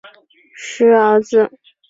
[0.55, 1.51] 石皋子。